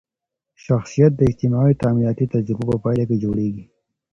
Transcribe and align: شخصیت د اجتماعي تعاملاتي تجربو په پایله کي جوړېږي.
شخصیت 0.65 1.11
د 1.15 1.21
اجتماعي 1.29 1.73
تعاملاتي 1.81 2.25
تجربو 2.33 2.67
په 2.71 2.77
پایله 2.83 3.05
کي 3.09 3.17
جوړېږي. 3.23 3.65